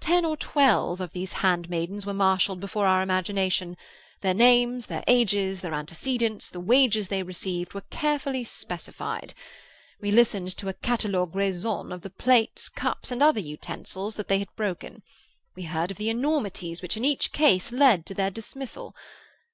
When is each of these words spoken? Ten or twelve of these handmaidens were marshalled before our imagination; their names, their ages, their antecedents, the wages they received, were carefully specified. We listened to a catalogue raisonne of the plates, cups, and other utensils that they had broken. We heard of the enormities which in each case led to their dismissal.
Ten 0.00 0.24
or 0.24 0.38
twelve 0.38 1.02
of 1.02 1.12
these 1.12 1.34
handmaidens 1.34 2.06
were 2.06 2.14
marshalled 2.14 2.60
before 2.60 2.86
our 2.86 3.02
imagination; 3.02 3.76
their 4.22 4.32
names, 4.32 4.86
their 4.86 5.04
ages, 5.06 5.60
their 5.60 5.74
antecedents, 5.74 6.48
the 6.48 6.60
wages 6.60 7.08
they 7.08 7.22
received, 7.22 7.74
were 7.74 7.82
carefully 7.90 8.42
specified. 8.42 9.34
We 10.00 10.10
listened 10.10 10.56
to 10.56 10.70
a 10.70 10.72
catalogue 10.72 11.36
raisonne 11.36 11.92
of 11.92 12.00
the 12.00 12.08
plates, 12.08 12.70
cups, 12.70 13.10
and 13.10 13.22
other 13.22 13.38
utensils 13.40 14.14
that 14.16 14.28
they 14.28 14.38
had 14.38 14.56
broken. 14.56 15.02
We 15.54 15.64
heard 15.64 15.90
of 15.90 15.98
the 15.98 16.08
enormities 16.08 16.80
which 16.80 16.96
in 16.96 17.04
each 17.04 17.32
case 17.34 17.70
led 17.70 18.06
to 18.06 18.14
their 18.14 18.30
dismissal. 18.30 18.94